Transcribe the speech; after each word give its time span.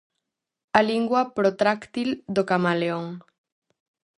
A 0.77 0.81
lingua 0.89 1.21
protráctil 1.37 2.09
do 2.35 2.43
camaleón. 2.49 3.07